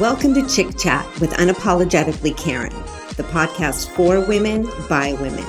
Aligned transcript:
Welcome 0.00 0.34
to 0.34 0.48
Chick 0.48 0.76
Chat 0.76 1.06
with 1.20 1.30
Unapologetically 1.34 2.36
Karen, 2.36 2.72
the 3.16 3.22
podcast 3.22 3.88
for 3.90 4.26
women 4.26 4.68
by 4.88 5.12
women. 5.20 5.44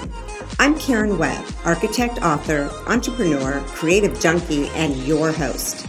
I'm 0.59 0.77
Karen 0.77 1.17
Webb, 1.17 1.43
architect, 1.63 2.21
author, 2.21 2.69
entrepreneur, 2.85 3.61
creative 3.69 4.19
junkie, 4.19 4.67
and 4.75 4.95
your 4.97 5.31
host. 5.31 5.87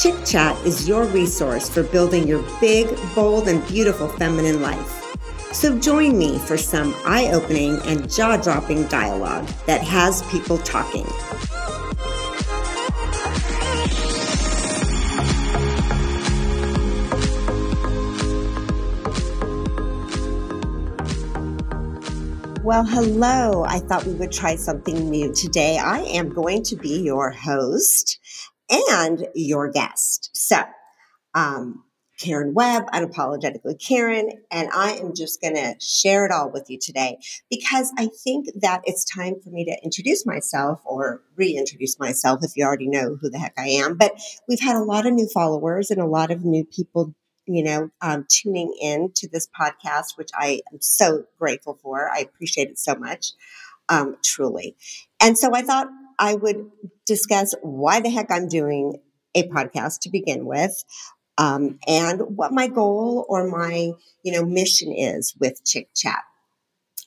Chick 0.00 0.14
Chat 0.26 0.56
is 0.66 0.88
your 0.88 1.04
resource 1.04 1.68
for 1.68 1.84
building 1.84 2.26
your 2.26 2.42
big, 2.60 2.88
bold, 3.14 3.46
and 3.46 3.64
beautiful 3.68 4.08
feminine 4.08 4.60
life. 4.60 5.04
So 5.52 5.78
join 5.78 6.18
me 6.18 6.40
for 6.40 6.56
some 6.56 6.96
eye 7.04 7.30
opening 7.32 7.78
and 7.84 8.10
jaw 8.10 8.38
dropping 8.38 8.88
dialogue 8.88 9.46
that 9.66 9.82
has 9.82 10.22
people 10.32 10.58
talking. 10.58 11.06
Well, 22.64 22.86
hello. 22.86 23.62
I 23.64 23.78
thought 23.80 24.06
we 24.06 24.14
would 24.14 24.32
try 24.32 24.56
something 24.56 25.10
new 25.10 25.34
today. 25.34 25.76
I 25.76 25.98
am 25.98 26.30
going 26.30 26.62
to 26.62 26.76
be 26.76 27.02
your 27.02 27.30
host 27.30 28.18
and 28.70 29.28
your 29.34 29.70
guest. 29.70 30.30
So, 30.32 30.62
um, 31.34 31.84
Karen 32.18 32.54
Webb, 32.54 32.86
unapologetically 32.86 33.78
Karen, 33.86 34.30
and 34.50 34.70
I 34.74 34.92
am 34.92 35.14
just 35.14 35.42
going 35.42 35.56
to 35.56 35.74
share 35.78 36.24
it 36.24 36.32
all 36.32 36.50
with 36.50 36.70
you 36.70 36.78
today 36.80 37.18
because 37.50 37.92
I 37.98 38.08
think 38.24 38.46
that 38.62 38.80
it's 38.86 39.04
time 39.04 39.34
for 39.44 39.50
me 39.50 39.66
to 39.66 39.76
introduce 39.84 40.24
myself 40.24 40.80
or 40.86 41.20
reintroduce 41.36 41.98
myself 41.98 42.42
if 42.42 42.52
you 42.56 42.64
already 42.64 42.88
know 42.88 43.18
who 43.20 43.28
the 43.28 43.38
heck 43.38 43.52
I 43.58 43.68
am. 43.68 43.98
But 43.98 44.18
we've 44.48 44.60
had 44.60 44.76
a 44.76 44.84
lot 44.84 45.04
of 45.04 45.12
new 45.12 45.28
followers 45.28 45.90
and 45.90 46.00
a 46.00 46.06
lot 46.06 46.30
of 46.30 46.46
new 46.46 46.64
people 46.64 47.14
you 47.46 47.62
know, 47.62 47.90
um, 48.00 48.26
tuning 48.28 48.74
in 48.80 49.12
to 49.16 49.28
this 49.28 49.48
podcast, 49.48 50.16
which 50.16 50.30
I 50.34 50.60
am 50.72 50.80
so 50.80 51.24
grateful 51.38 51.78
for. 51.82 52.10
I 52.10 52.20
appreciate 52.20 52.68
it 52.68 52.78
so 52.78 52.94
much, 52.94 53.32
um, 53.88 54.16
truly. 54.24 54.76
And 55.20 55.36
so 55.38 55.54
I 55.54 55.62
thought 55.62 55.88
I 56.18 56.34
would 56.34 56.70
discuss 57.06 57.54
why 57.62 58.00
the 58.00 58.10
heck 58.10 58.30
I'm 58.30 58.48
doing 58.48 59.00
a 59.34 59.48
podcast 59.48 60.00
to 60.00 60.10
begin 60.10 60.46
with. 60.46 60.84
Um, 61.36 61.80
and 61.88 62.20
what 62.36 62.52
my 62.52 62.68
goal 62.68 63.26
or 63.28 63.48
my, 63.48 63.90
you 64.22 64.32
know, 64.32 64.44
mission 64.44 64.92
is 64.92 65.34
with 65.40 65.64
Chick 65.64 65.88
Chat. 65.94 66.22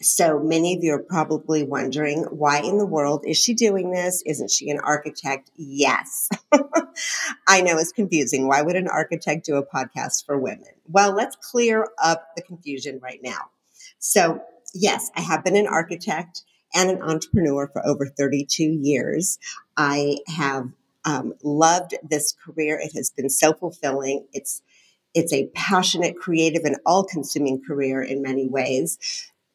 So 0.02 0.40
many 0.40 0.76
of 0.76 0.84
you 0.84 0.94
are 0.94 1.04
probably 1.04 1.64
wondering 1.64 2.24
why 2.26 2.60
in 2.60 2.78
the 2.78 2.86
world 2.86 3.24
is 3.26 3.38
she 3.38 3.54
doing 3.54 3.92
this? 3.92 4.22
Isn't 4.26 4.52
she 4.52 4.70
an 4.70 4.80
architect? 4.80 5.50
Yes. 5.56 6.30
I 7.48 7.62
know 7.62 7.78
it's 7.78 7.92
confusing. 7.92 8.48
Why 8.48 8.62
would 8.62 8.76
an 8.76 8.88
architect 8.88 9.46
do 9.46 9.56
a 9.56 9.66
podcast 9.66 10.26
for 10.26 10.38
women? 10.38 10.70
Well, 10.88 11.16
let's 11.16 11.36
clear 11.36 11.88
up 12.02 12.30
the 12.36 12.44
confusion 12.44 13.00
right 13.02 13.20
now. 13.24 13.50
So, 14.00 14.42
yes, 14.74 15.10
I 15.16 15.22
have 15.22 15.44
been 15.44 15.56
an 15.56 15.68
architect 15.68 16.44
and 16.74 16.90
an 16.92 17.02
entrepreneur 17.02 17.68
for 17.68 17.86
over 17.86 18.06
32 18.06 18.64
years. 18.64 19.40
I 19.76 20.18
have 20.28 20.70
um, 21.06 21.34
loved 21.44 21.96
this 22.08 22.34
career. 22.34 22.80
It 22.80 22.94
has 22.96 23.10
been 23.10 23.30
so 23.30 23.54
fulfilling. 23.54 24.28
It's 24.34 24.62
it's 25.14 25.34
a 25.34 25.50
passionate, 25.56 26.16
creative, 26.16 26.64
and 26.64 26.76
all-consuming 26.86 27.64
career 27.66 28.04
in 28.04 28.22
many 28.22 28.48
ways. 28.48 29.00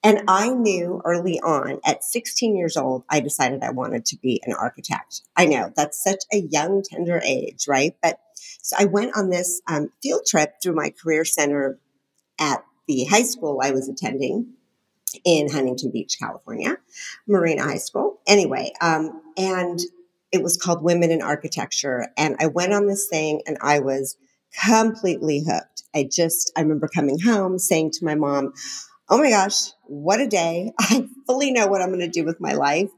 And 0.04 0.22
I 0.26 0.48
knew 0.48 1.00
early 1.04 1.38
on 1.40 1.80
at 1.84 2.02
16 2.02 2.56
years 2.56 2.76
old, 2.76 3.04
I 3.08 3.20
decided 3.20 3.62
I 3.62 3.70
wanted 3.70 4.04
to 4.06 4.16
be 4.16 4.42
an 4.44 4.52
architect. 4.52 5.22
I 5.36 5.46
know 5.46 5.72
that's 5.76 6.02
such 6.02 6.24
a 6.32 6.38
young, 6.38 6.82
tender 6.82 7.20
age, 7.24 7.66
right? 7.68 7.94
But 8.02 8.18
so 8.62 8.76
I 8.78 8.86
went 8.86 9.16
on 9.16 9.30
this 9.30 9.62
um, 9.68 9.90
field 10.02 10.22
trip 10.26 10.54
through 10.62 10.74
my 10.74 10.90
career 10.90 11.24
center 11.24 11.78
at 12.40 12.64
the 12.88 13.04
high 13.04 13.22
school 13.22 13.60
I 13.62 13.70
was 13.70 13.88
attending 13.88 14.54
in 15.24 15.50
Huntington 15.50 15.90
Beach, 15.90 16.16
California, 16.18 16.78
Marina 17.28 17.62
High 17.62 17.76
School. 17.76 18.20
Anyway, 18.26 18.72
um, 18.80 19.20
and 19.36 19.78
it 20.32 20.42
was 20.42 20.56
called 20.56 20.82
Women 20.82 21.10
in 21.10 21.22
Architecture. 21.22 22.08
And 22.16 22.36
I 22.40 22.46
went 22.46 22.72
on 22.72 22.86
this 22.86 23.06
thing 23.06 23.42
and 23.46 23.58
I 23.60 23.80
was 23.80 24.16
completely 24.64 25.44
hooked. 25.46 25.82
I 25.94 26.08
just, 26.10 26.52
I 26.56 26.62
remember 26.62 26.88
coming 26.88 27.18
home 27.18 27.58
saying 27.58 27.92
to 27.92 28.04
my 28.04 28.14
mom, 28.14 28.54
oh 29.12 29.18
my 29.18 29.28
gosh, 29.28 29.72
what 29.84 30.20
a 30.22 30.26
day. 30.26 30.72
I 30.80 31.06
fully 31.26 31.52
know 31.52 31.66
what 31.66 31.82
I'm 31.82 31.90
going 31.90 32.00
to 32.00 32.08
do 32.08 32.24
with 32.24 32.40
my 32.40 32.54
life. 32.54 32.88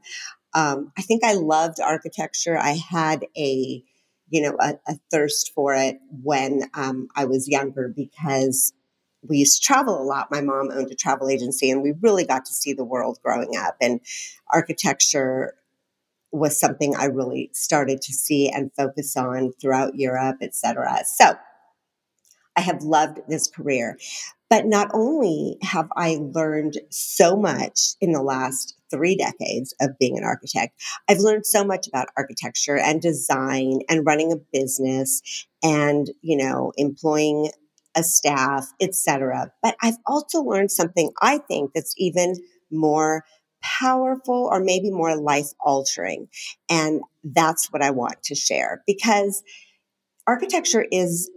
Um, 0.53 0.93
I 0.97 1.01
think 1.01 1.25
I 1.25 1.33
loved 1.33 1.81
architecture. 1.81 2.57
I 2.57 2.79
had 2.89 3.25
a, 3.37 3.83
you 4.29 4.41
know, 4.41 4.55
a, 4.57 4.75
a 4.87 4.95
thirst 5.11 5.51
for 5.53 5.75
it 5.75 5.97
when 6.23 6.69
um, 6.73 7.09
I 7.17 7.25
was 7.25 7.49
younger 7.49 7.93
because 7.93 8.71
we 9.27 9.39
used 9.39 9.61
to 9.61 9.65
travel 9.67 10.01
a 10.01 10.05
lot. 10.05 10.31
My 10.31 10.39
mom 10.39 10.69
owned 10.71 10.89
a 10.89 10.95
travel 10.95 11.27
agency 11.27 11.69
and 11.69 11.83
we 11.83 11.93
really 11.99 12.23
got 12.23 12.45
to 12.45 12.53
see 12.53 12.71
the 12.71 12.85
world 12.85 13.19
growing 13.21 13.57
up. 13.57 13.75
And 13.81 13.99
architecture 14.49 15.55
was 16.31 16.57
something 16.57 16.95
I 16.95 17.05
really 17.05 17.49
started 17.53 18.01
to 18.03 18.13
see 18.13 18.49
and 18.49 18.71
focus 18.73 19.17
on 19.17 19.51
throughout 19.59 19.95
Europe, 19.95 20.37
et 20.41 20.55
cetera. 20.55 21.03
So 21.05 21.33
I 22.55 22.61
have 22.61 22.81
loved 22.83 23.19
this 23.27 23.47
career. 23.47 23.97
But 24.49 24.67
not 24.67 24.91
only 24.93 25.57
have 25.63 25.87
I 25.97 26.17
learned 26.21 26.77
so 26.89 27.35
much 27.35 27.95
in 27.99 28.11
the 28.11 28.21
last 28.21 28.75
three 28.91 29.15
decades 29.15 29.73
of 29.81 29.97
being 29.99 30.17
an 30.17 30.23
architect, 30.23 30.79
I've 31.09 31.19
learned 31.19 31.45
so 31.45 31.63
much 31.63 31.87
about 31.87 32.09
architecture 32.15 32.77
and 32.77 33.01
design 33.01 33.79
and 33.89 34.05
running 34.05 34.31
a 34.31 34.37
business 34.53 35.47
and, 35.63 36.11
you 36.21 36.37
know, 36.37 36.71
employing 36.77 37.49
a 37.95 38.03
staff, 38.03 38.71
etc. 38.79 39.51
But 39.63 39.75
I've 39.81 39.97
also 40.05 40.41
learned 40.41 40.71
something 40.71 41.11
I 41.21 41.39
think 41.39 41.71
that's 41.73 41.95
even 41.97 42.35
more 42.71 43.23
powerful 43.61 44.47
or 44.51 44.59
maybe 44.59 44.91
more 44.91 45.15
life 45.15 45.49
altering. 45.59 46.27
And 46.69 47.01
that's 47.23 47.71
what 47.71 47.81
I 47.81 47.89
want 47.91 48.21
to 48.23 48.35
share 48.35 48.83
because 48.85 49.41
architecture 50.27 50.85
is 50.91 51.31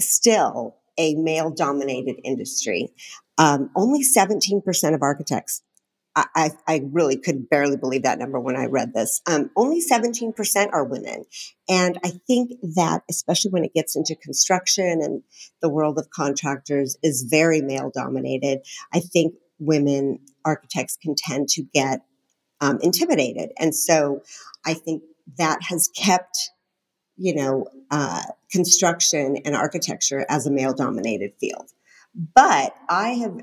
still 0.00 0.76
a 0.98 1.14
male 1.14 1.50
dominated 1.50 2.16
industry. 2.24 2.88
Um, 3.38 3.70
only 3.74 4.02
17% 4.04 4.94
of 4.94 5.02
architects, 5.02 5.62
I, 6.14 6.26
I, 6.34 6.50
I, 6.68 6.82
really 6.92 7.16
could 7.16 7.48
barely 7.48 7.78
believe 7.78 8.02
that 8.02 8.18
number 8.18 8.38
when 8.38 8.56
I 8.56 8.66
read 8.66 8.92
this. 8.92 9.22
Um, 9.26 9.50
only 9.56 9.80
17% 9.80 10.68
are 10.72 10.84
women. 10.84 11.24
And 11.68 11.98
I 12.04 12.12
think 12.26 12.52
that, 12.74 13.02
especially 13.08 13.50
when 13.50 13.64
it 13.64 13.72
gets 13.72 13.96
into 13.96 14.14
construction 14.16 15.00
and 15.02 15.22
the 15.62 15.70
world 15.70 15.98
of 15.98 16.10
contractors, 16.10 16.98
is 17.02 17.26
very 17.28 17.62
male 17.62 17.90
dominated. 17.92 18.60
I 18.92 19.00
think 19.00 19.34
women 19.58 20.18
architects 20.44 20.98
can 21.00 21.14
tend 21.16 21.48
to 21.50 21.62
get 21.72 22.02
um, 22.60 22.78
intimidated. 22.82 23.52
And 23.58 23.74
so 23.74 24.22
I 24.66 24.74
think 24.74 25.02
that 25.38 25.62
has 25.62 25.88
kept 25.96 26.36
you 27.16 27.34
know, 27.34 27.66
uh, 27.90 28.22
construction 28.52 29.38
and 29.44 29.56
architecture 29.56 30.26
as 30.28 30.46
a 30.46 30.50
male 30.50 30.74
dominated 30.74 31.32
field. 31.40 31.70
But 32.34 32.74
I 32.88 33.10
have 33.10 33.40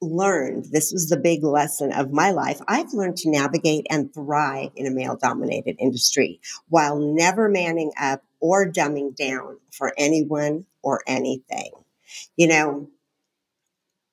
learned 0.00 0.66
this 0.70 0.92
was 0.92 1.08
the 1.08 1.16
big 1.18 1.42
lesson 1.44 1.92
of 1.92 2.12
my 2.12 2.30
life. 2.30 2.60
I've 2.66 2.94
learned 2.94 3.16
to 3.18 3.30
navigate 3.30 3.86
and 3.90 4.12
thrive 4.14 4.70
in 4.76 4.86
a 4.86 4.90
male 4.90 5.16
dominated 5.16 5.76
industry 5.78 6.40
while 6.68 6.98
never 6.98 7.48
manning 7.48 7.92
up 8.00 8.22
or 8.40 8.70
dumbing 8.70 9.14
down 9.14 9.58
for 9.70 9.92
anyone 9.98 10.64
or 10.82 11.00
anything. 11.06 11.72
You 12.36 12.48
know, 12.48 12.88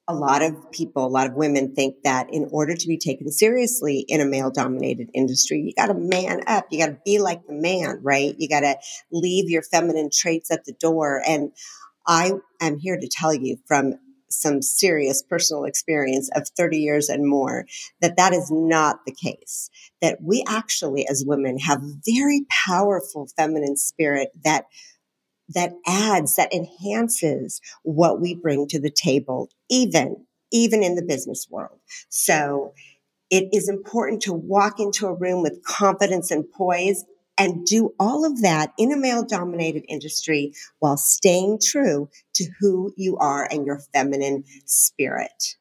a 0.08 0.14
lot 0.14 0.42
of 0.42 0.72
people, 0.72 1.06
a 1.06 1.10
lot 1.10 1.28
of 1.28 1.36
women 1.36 1.76
think 1.76 2.04
that 2.04 2.28
in 2.32 2.48
order 2.52 2.76
to 2.76 2.88
be 2.88 2.98
taken 2.98 3.30
seriously 3.30 4.06
in 4.08 4.22
a 4.22 4.26
male 4.26 4.50
dominated 4.50 5.10
industry, 5.14 5.60
you 5.60 5.74
got 5.74 5.88
to 5.88 6.00
man 6.00 6.42
up. 6.48 6.66
You 6.72 6.80
got 6.80 6.92
to 6.92 7.00
be 7.04 7.20
like 7.20 7.46
the 7.46 7.54
man, 7.54 8.00
right? 8.02 8.34
You 8.38 8.48
got 8.48 8.62
to 8.62 8.78
leave 9.12 9.50
your 9.50 9.64
feminine 9.64 10.10
traits 10.12 10.50
at 10.50 10.64
the 10.66 10.74
door. 10.74 11.22
And 11.28 11.52
I 12.06 12.34
am 12.62 12.80
here 12.80 12.98
to 12.98 13.10
tell 13.12 13.34
you 13.34 13.58
from 13.68 13.96
some 14.30 14.62
serious 14.62 15.22
personal 15.24 15.66
experience 15.66 16.30
of 16.36 16.48
30 16.56 16.78
years 16.78 17.10
and 17.10 17.28
more 17.28 17.66
that 18.02 18.18
that 18.18 18.34
is 18.34 18.50
not 18.52 19.00
the 19.06 19.14
case. 19.14 19.70
That 20.02 20.20
we 20.22 20.44
actually, 20.48 21.08
as 21.08 21.26
women, 21.26 21.58
have 21.60 21.82
very 22.06 22.46
powerful 22.50 23.28
feminine 23.36 23.78
spirit 23.78 24.30
that 24.44 24.66
that 25.50 25.74
adds, 25.86 26.36
that 26.36 26.54
enhances 26.54 27.62
what 27.84 28.20
we 28.20 28.36
bring 28.36 28.68
to 28.68 28.80
the 28.80 28.92
table, 28.92 29.50
even, 29.70 30.26
even 30.52 30.84
in 30.84 30.96
the 30.96 31.06
business 31.06 31.48
world. 31.50 31.80
So 32.10 32.74
it 33.30 33.50
is 33.52 33.70
important 33.70 34.22
to 34.24 34.34
walk 34.34 34.80
into 34.80 35.08
a 35.08 35.14
room 35.14 35.42
with 35.42 35.64
confidence 35.64 36.32
and 36.32 36.50
poise 36.52 37.04
and 37.38 37.66
do 37.66 37.94
all 38.00 38.26
of 38.26 38.42
that 38.42 38.74
in 38.78 38.92
a 38.92 38.98
male 38.98 39.24
dominated 39.24 39.84
industry 39.88 40.54
while 40.80 40.98
staying 40.98 41.60
true 41.64 42.10
to 42.34 42.46
who 42.60 42.94
you 42.98 43.18
are 43.18 43.48
and 43.50 43.66
your 43.66 43.80
feminine 43.94 44.44
spirit. 44.66 45.56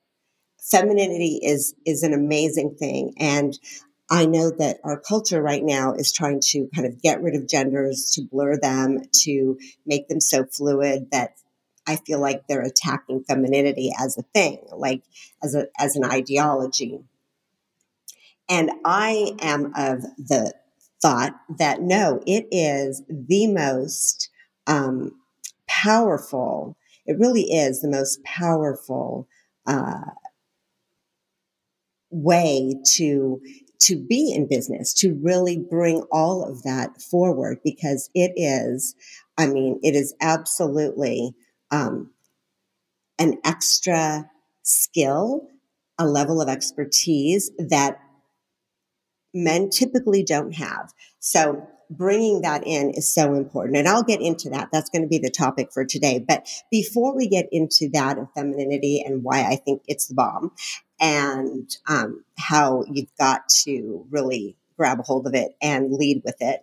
Femininity 0.58 1.40
is, 1.42 1.74
is 1.84 2.02
an 2.02 2.14
amazing 2.14 2.76
thing. 2.78 3.14
And 3.18 3.58
I 4.08 4.26
know 4.26 4.50
that 4.50 4.78
our 4.84 5.00
culture 5.00 5.42
right 5.42 5.64
now 5.64 5.92
is 5.92 6.12
trying 6.12 6.40
to 6.50 6.68
kind 6.74 6.86
of 6.86 7.02
get 7.02 7.22
rid 7.22 7.34
of 7.34 7.48
genders, 7.48 8.12
to 8.14 8.22
blur 8.22 8.56
them, 8.56 9.02
to 9.24 9.58
make 9.84 10.08
them 10.08 10.20
so 10.20 10.44
fluid 10.44 11.08
that 11.10 11.34
I 11.88 11.96
feel 11.96 12.20
like 12.20 12.46
they're 12.46 12.62
attacking 12.62 13.24
femininity 13.24 13.92
as 13.98 14.16
a 14.16 14.22
thing, 14.34 14.64
like 14.72 15.02
as 15.42 15.54
a 15.54 15.66
as 15.78 15.96
an 15.96 16.04
ideology. 16.04 17.00
And 18.48 18.70
I 18.84 19.34
am 19.40 19.72
of 19.76 20.02
the 20.18 20.54
thought 21.02 21.34
that 21.58 21.82
no, 21.82 22.22
it 22.26 22.46
is 22.50 23.02
the 23.08 23.48
most 23.48 24.30
um, 24.66 25.20
powerful. 25.66 26.76
It 27.06 27.18
really 27.18 27.52
is 27.52 27.80
the 27.80 27.90
most 27.90 28.22
powerful 28.24 29.28
uh, 29.66 30.10
way 32.10 32.74
to 32.94 33.40
to 33.80 33.96
be 33.96 34.32
in 34.32 34.48
business 34.48 34.92
to 34.94 35.18
really 35.22 35.58
bring 35.58 36.02
all 36.10 36.44
of 36.44 36.62
that 36.62 37.00
forward 37.00 37.58
because 37.64 38.10
it 38.14 38.32
is 38.36 38.94
i 39.38 39.46
mean 39.46 39.78
it 39.82 39.94
is 39.94 40.14
absolutely 40.20 41.34
um, 41.70 42.10
an 43.18 43.38
extra 43.44 44.30
skill 44.62 45.48
a 45.98 46.06
level 46.06 46.40
of 46.40 46.48
expertise 46.48 47.50
that 47.58 47.98
men 49.36 49.70
typically 49.70 50.22
don't 50.22 50.54
have. 50.54 50.92
So 51.20 51.66
bringing 51.90 52.42
that 52.42 52.66
in 52.66 52.90
is 52.90 53.12
so 53.12 53.34
important. 53.34 53.76
And 53.76 53.88
I'll 53.88 54.02
get 54.02 54.20
into 54.20 54.50
that. 54.50 54.68
That's 54.72 54.90
going 54.90 55.02
to 55.02 55.08
be 55.08 55.18
the 55.18 55.30
topic 55.30 55.72
for 55.72 55.84
today. 55.84 56.18
But 56.26 56.48
before 56.70 57.14
we 57.14 57.28
get 57.28 57.48
into 57.52 57.88
that 57.92 58.18
of 58.18 58.28
femininity 58.34 59.02
and 59.04 59.22
why 59.22 59.42
I 59.44 59.56
think 59.56 59.82
it's 59.86 60.06
the 60.06 60.14
bomb 60.14 60.52
and 61.00 61.68
um, 61.88 62.24
how 62.38 62.84
you've 62.90 63.14
got 63.18 63.48
to 63.64 64.06
really 64.10 64.56
grab 64.76 65.00
a 65.00 65.02
hold 65.02 65.26
of 65.26 65.34
it 65.34 65.52
and 65.62 65.92
lead 65.92 66.22
with 66.24 66.36
it. 66.40 66.62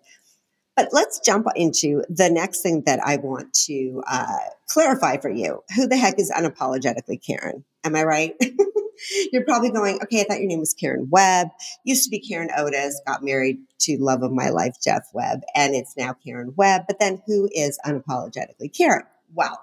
But 0.75 0.89
let's 0.91 1.19
jump 1.19 1.47
into 1.55 2.03
the 2.09 2.29
next 2.29 2.61
thing 2.61 2.83
that 2.85 2.99
I 3.03 3.17
want 3.17 3.53
to 3.65 4.01
uh, 4.07 4.37
clarify 4.67 5.17
for 5.17 5.29
you. 5.29 5.63
Who 5.75 5.87
the 5.87 5.97
heck 5.97 6.19
is 6.19 6.31
unapologetically 6.31 7.23
Karen? 7.23 7.63
Am 7.83 7.95
I 7.95 8.03
right? 8.03 8.35
You're 9.31 9.43
probably 9.43 9.71
going, 9.71 9.99
okay, 10.03 10.21
I 10.21 10.23
thought 10.23 10.39
your 10.39 10.47
name 10.47 10.59
was 10.59 10.73
Karen 10.73 11.07
Webb. 11.09 11.49
Used 11.83 12.03
to 12.05 12.09
be 12.09 12.19
Karen 12.19 12.49
Otis, 12.55 13.01
got 13.05 13.23
married 13.23 13.57
to 13.79 13.97
love 13.99 14.23
of 14.23 14.31
my 14.31 14.49
life, 14.49 14.75
Jeff 14.83 15.07
Webb, 15.13 15.41
and 15.55 15.75
it's 15.75 15.97
now 15.97 16.13
Karen 16.13 16.53
Webb. 16.55 16.83
But 16.87 16.99
then 16.99 17.21
who 17.25 17.49
is 17.51 17.79
unapologetically 17.85 18.75
Karen? 18.75 19.03
Well, 19.33 19.59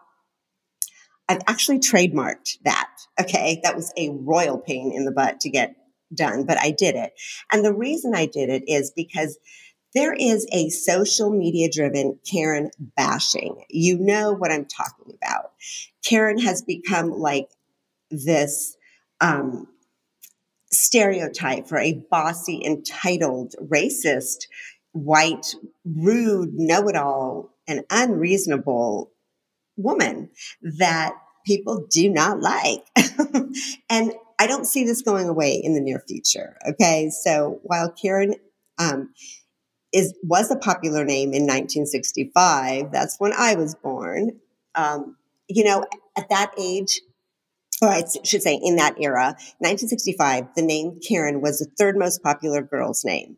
I've 1.28 1.42
actually 1.46 1.78
trademarked 1.78 2.58
that. 2.64 2.90
Okay. 3.20 3.60
That 3.62 3.76
was 3.76 3.92
a 3.96 4.10
royal 4.10 4.58
pain 4.58 4.92
in 4.92 5.04
the 5.04 5.12
butt 5.12 5.40
to 5.40 5.50
get 5.50 5.76
done, 6.12 6.44
but 6.44 6.58
I 6.58 6.72
did 6.72 6.96
it. 6.96 7.12
And 7.52 7.64
the 7.64 7.72
reason 7.72 8.14
I 8.16 8.26
did 8.26 8.48
it 8.48 8.64
is 8.66 8.90
because 8.90 9.38
there 9.94 10.12
is 10.12 10.46
a 10.52 10.68
social 10.70 11.30
media 11.30 11.68
driven 11.70 12.18
Karen 12.28 12.70
bashing. 12.96 13.64
You 13.68 13.98
know 13.98 14.32
what 14.32 14.52
I'm 14.52 14.66
talking 14.66 15.14
about. 15.14 15.52
Karen 16.04 16.38
has 16.38 16.62
become 16.62 17.10
like 17.10 17.48
this 18.10 18.76
um, 19.20 19.67
stereotype 20.70 21.67
for 21.67 21.78
a 21.78 22.02
bossy, 22.11 22.62
entitled, 22.64 23.55
racist, 23.61 24.46
white, 24.93 25.55
rude, 25.84 26.55
know 26.55 26.88
it 26.88 26.96
all, 26.96 27.55
and 27.67 27.84
unreasonable 27.90 29.12
woman 29.76 30.31
that 30.62 31.14
people 31.46 31.87
do 31.90 32.08
not 32.08 32.40
like. 32.40 32.84
and 33.90 34.12
I 34.38 34.46
don't 34.46 34.67
see 34.67 34.84
this 34.84 35.02
going 35.02 35.28
away 35.28 35.61
in 35.62 35.75
the 35.75 35.81
near 35.81 36.02
future. 36.06 36.56
Okay. 36.69 37.11
So 37.11 37.61
while 37.62 37.90
Karen, 37.90 38.34
um, 38.78 39.11
is 39.93 40.14
was 40.23 40.50
a 40.50 40.56
popular 40.56 41.05
name 41.05 41.32
in 41.32 41.43
1965. 41.43 42.93
That's 42.93 43.16
when 43.19 43.32
I 43.37 43.55
was 43.55 43.75
born. 43.75 44.40
Um, 44.75 45.16
you 45.49 45.64
know, 45.64 45.84
at 46.16 46.28
that 46.28 46.52
age, 46.58 47.00
or 47.82 47.88
I 47.88 48.04
should 48.24 48.42
say 48.42 48.60
in 48.62 48.76
that 48.76 48.96
era, 49.00 49.36
1965, 49.58 50.54
the 50.54 50.62
name 50.62 50.98
Karen 51.06 51.40
was 51.40 51.58
the 51.58 51.70
third 51.78 51.96
most 51.96 52.22
popular 52.22 52.62
girl's 52.62 53.04
name. 53.04 53.36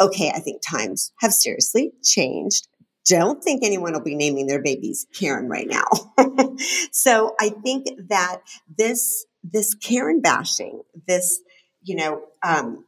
Okay, 0.00 0.30
I 0.34 0.40
think 0.40 0.62
times 0.62 1.12
have 1.20 1.32
seriously 1.32 1.92
changed. 2.02 2.68
Don't 3.06 3.42
think 3.42 3.64
anyone 3.64 3.92
will 3.92 4.02
be 4.02 4.14
naming 4.14 4.46
their 4.46 4.62
babies 4.62 5.06
Karen 5.18 5.48
right 5.48 5.66
now. 5.66 5.86
so 6.92 7.34
I 7.40 7.50
think 7.62 7.86
that 8.08 8.40
this 8.78 9.26
this 9.42 9.74
Karen 9.74 10.20
bashing, 10.20 10.82
this 11.06 11.40
you 11.82 11.96
know, 11.96 12.22
um, 12.42 12.84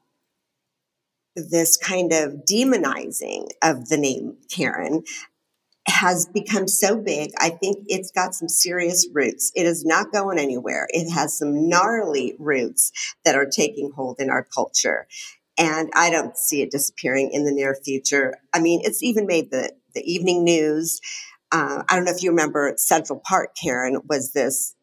this 1.34 1.76
kind 1.76 2.12
of 2.12 2.44
demonizing 2.48 3.48
of 3.62 3.88
the 3.88 3.96
name 3.96 4.36
Karen 4.50 5.02
has 5.86 6.26
become 6.26 6.68
so 6.68 6.96
big. 6.96 7.30
I 7.38 7.50
think 7.50 7.84
it's 7.88 8.12
got 8.12 8.34
some 8.34 8.48
serious 8.48 9.08
roots. 9.12 9.50
It 9.54 9.66
is 9.66 9.84
not 9.84 10.12
going 10.12 10.38
anywhere. 10.38 10.86
It 10.90 11.10
has 11.12 11.36
some 11.36 11.68
gnarly 11.68 12.36
roots 12.38 12.92
that 13.24 13.34
are 13.34 13.46
taking 13.46 13.90
hold 13.94 14.20
in 14.20 14.30
our 14.30 14.44
culture. 14.44 15.06
And 15.58 15.90
I 15.94 16.10
don't 16.10 16.36
see 16.36 16.62
it 16.62 16.70
disappearing 16.70 17.30
in 17.32 17.44
the 17.44 17.52
near 17.52 17.74
future. 17.74 18.34
I 18.52 18.60
mean, 18.60 18.80
it's 18.84 19.02
even 19.02 19.26
made 19.26 19.50
the, 19.50 19.72
the 19.94 20.02
evening 20.10 20.44
news. 20.44 21.00
Uh, 21.50 21.82
I 21.88 21.96
don't 21.96 22.04
know 22.04 22.12
if 22.12 22.22
you 22.22 22.30
remember 22.30 22.74
Central 22.76 23.20
Park 23.24 23.54
Karen 23.60 24.00
was 24.08 24.32
this 24.32 24.74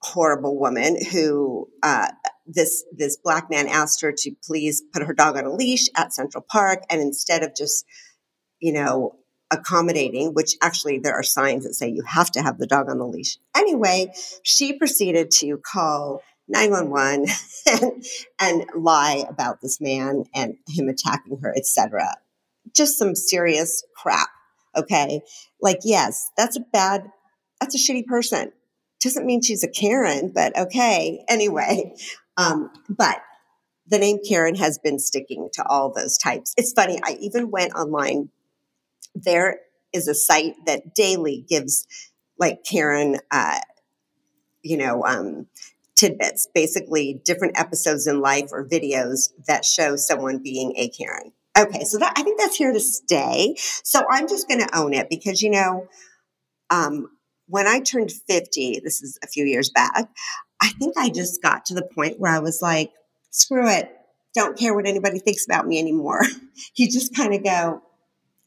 horrible 0.00 0.58
woman 0.58 0.96
who 1.10 1.68
uh, 1.82 2.08
this 2.46 2.84
this 2.96 3.16
black 3.16 3.50
man 3.50 3.66
asked 3.66 4.00
her 4.00 4.12
to 4.16 4.30
please 4.44 4.82
put 4.92 5.02
her 5.02 5.12
dog 5.12 5.36
on 5.36 5.44
a 5.44 5.52
leash 5.52 5.88
at 5.96 6.12
Central 6.12 6.44
Park, 6.48 6.84
and 6.88 7.00
instead 7.00 7.42
of 7.42 7.54
just 7.56 7.84
you 8.60 8.72
know 8.72 9.16
accommodating, 9.50 10.34
which 10.34 10.56
actually 10.62 10.98
there 10.98 11.14
are 11.14 11.22
signs 11.22 11.64
that 11.64 11.74
say 11.74 11.88
you 11.88 12.02
have 12.02 12.30
to 12.32 12.42
have 12.42 12.58
the 12.58 12.66
dog 12.66 12.88
on 12.88 12.98
the 12.98 13.06
leash. 13.06 13.38
Anyway, 13.56 14.12
she 14.42 14.74
proceeded 14.74 15.30
to 15.30 15.58
call 15.58 16.22
911 16.48 17.26
and, 17.82 18.04
and 18.40 18.66
lie 18.74 19.24
about 19.28 19.60
this 19.60 19.80
man 19.80 20.24
and 20.34 20.56
him 20.68 20.88
attacking 20.88 21.38
her, 21.42 21.54
etc. 21.56 22.16
Just 22.74 22.98
some 22.98 23.14
serious 23.14 23.84
crap. 23.96 24.28
Okay. 24.76 25.22
Like, 25.60 25.80
yes, 25.84 26.30
that's 26.36 26.56
a 26.56 26.60
bad, 26.72 27.10
that's 27.60 27.74
a 27.74 27.78
shitty 27.78 28.06
person. 28.06 28.52
Doesn't 29.02 29.26
mean 29.26 29.42
she's 29.42 29.64
a 29.64 29.68
Karen, 29.68 30.32
but 30.34 30.58
okay. 30.58 31.24
Anyway, 31.28 31.94
um, 32.36 32.70
but 32.88 33.20
the 33.86 33.98
name 33.98 34.18
Karen 34.26 34.56
has 34.56 34.78
been 34.78 34.98
sticking 34.98 35.48
to 35.54 35.66
all 35.66 35.92
those 35.92 36.18
types. 36.18 36.52
It's 36.56 36.72
funny. 36.72 36.98
I 37.02 37.16
even 37.20 37.50
went 37.50 37.74
online 37.74 38.30
there 39.14 39.60
is 39.92 40.08
a 40.08 40.14
site 40.14 40.54
that 40.66 40.94
daily 40.94 41.44
gives 41.48 41.86
like 42.38 42.64
Karen, 42.64 43.18
uh, 43.30 43.60
you 44.62 44.76
know, 44.76 45.04
um, 45.04 45.46
tidbits, 45.96 46.48
basically 46.54 47.20
different 47.24 47.58
episodes 47.58 48.06
in 48.06 48.20
life 48.20 48.50
or 48.52 48.66
videos 48.66 49.30
that 49.46 49.64
show 49.64 49.96
someone 49.96 50.38
being 50.42 50.72
a 50.76 50.88
Karen. 50.88 51.32
Okay, 51.58 51.82
so 51.84 51.98
that 51.98 52.12
I 52.16 52.22
think 52.22 52.38
that's 52.38 52.56
here 52.56 52.72
to 52.72 52.80
stay. 52.80 53.54
So 53.58 54.02
I'm 54.08 54.28
just 54.28 54.48
going 54.48 54.60
to 54.60 54.78
own 54.78 54.94
it 54.94 55.10
because 55.10 55.42
you 55.42 55.50
know, 55.50 55.88
um, 56.70 57.08
when 57.48 57.66
I 57.66 57.80
turned 57.80 58.12
50, 58.12 58.80
this 58.84 59.02
is 59.02 59.18
a 59.24 59.26
few 59.26 59.44
years 59.44 59.70
back, 59.70 60.08
I 60.60 60.68
think 60.68 60.96
I 60.96 61.08
just 61.08 61.42
got 61.42 61.64
to 61.66 61.74
the 61.74 61.88
point 61.94 62.20
where 62.20 62.32
I 62.32 62.38
was 62.38 62.60
like, 62.62 62.92
screw 63.30 63.68
it, 63.68 63.90
don't 64.34 64.58
care 64.58 64.74
what 64.74 64.86
anybody 64.86 65.18
thinks 65.18 65.46
about 65.46 65.66
me 65.66 65.78
anymore. 65.78 66.22
you 66.76 66.88
just 66.88 67.16
kind 67.16 67.34
of 67.34 67.42
go, 67.42 67.82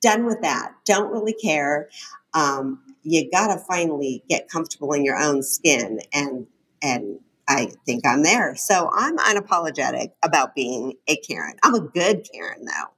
done 0.02 0.26
with 0.26 0.42
that. 0.42 0.74
Don't 0.86 1.12
really 1.12 1.34
care. 1.34 1.90
Um, 2.34 2.82
you 3.04 3.30
got 3.30 3.54
to 3.54 3.60
finally 3.60 4.24
get 4.30 4.48
comfortable 4.50 4.94
in 4.94 5.04
your 5.04 5.18
own 5.18 5.44
skin 5.44 6.00
and 6.14 6.48
and 6.84 7.20
I 7.48 7.72
think 7.86 8.06
I'm 8.06 8.24
there. 8.24 8.56
So 8.56 8.90
I'm 8.94 9.18
unapologetic 9.18 10.12
about 10.24 10.56
being 10.56 10.94
a 11.08 11.18
Karen. 11.18 11.56
I'm 11.64 11.76
a 11.76 11.82
good 11.82 12.28
Karen 12.32 12.66
though. 12.66 12.94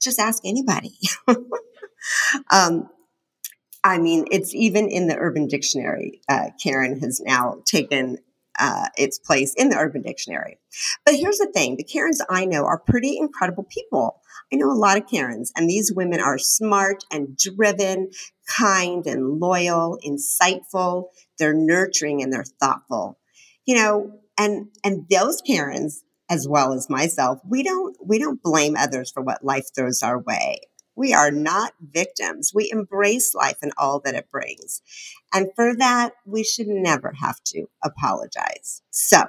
Just 0.00 0.20
ask 0.20 0.42
anybody. 0.44 0.96
um, 2.50 2.88
I 3.82 3.98
mean, 3.98 4.26
it's 4.30 4.54
even 4.54 4.88
in 4.88 5.08
the 5.08 5.16
Urban 5.16 5.46
Dictionary. 5.46 6.20
Uh, 6.28 6.50
Karen 6.62 7.00
has 7.00 7.20
now 7.20 7.62
taken 7.64 8.18
uh, 8.58 8.88
its 8.96 9.18
place 9.18 9.54
in 9.56 9.68
the 9.68 9.76
Urban 9.76 10.02
Dictionary. 10.02 10.58
But 11.04 11.14
here's 11.14 11.38
the 11.38 11.50
thing 11.52 11.76
the 11.76 11.84
Karens 11.84 12.22
I 12.28 12.44
know 12.44 12.64
are 12.64 12.78
pretty 12.78 13.16
incredible 13.16 13.64
people. 13.64 14.20
I 14.52 14.56
know 14.56 14.70
a 14.70 14.72
lot 14.72 14.96
of 14.96 15.06
Karens, 15.06 15.52
and 15.56 15.68
these 15.68 15.92
women 15.94 16.20
are 16.20 16.38
smart 16.38 17.04
and 17.12 17.36
driven, 17.36 18.10
kind 18.48 19.06
and 19.06 19.38
loyal, 19.40 19.98
insightful. 20.04 21.08
They're 21.38 21.54
nurturing 21.54 22.22
and 22.22 22.32
they're 22.32 22.44
thoughtful. 22.60 23.18
You 23.66 23.76
know, 23.76 24.20
and 24.38 24.68
and 24.84 25.06
those 25.10 25.42
Karens, 25.42 26.02
as 26.30 26.48
well 26.48 26.72
as 26.72 26.88
myself, 26.88 27.40
we 27.48 27.62
don't 27.62 27.96
we 28.04 28.18
don't 28.18 28.42
blame 28.42 28.76
others 28.76 29.10
for 29.10 29.22
what 29.22 29.44
life 29.44 29.66
throws 29.74 30.02
our 30.02 30.18
way. 30.18 30.60
We 30.98 31.14
are 31.14 31.30
not 31.30 31.72
victims. 31.80 32.52
We 32.54 32.70
embrace 32.70 33.34
life 33.34 33.58
and 33.62 33.72
all 33.78 34.00
that 34.00 34.14
it 34.14 34.30
brings. 34.30 34.82
And 35.32 35.48
for 35.56 35.74
that, 35.76 36.12
we 36.26 36.44
should 36.44 36.68
never 36.68 37.12
have 37.20 37.42
to 37.46 37.66
apologize. 37.82 38.82
So 38.90 39.22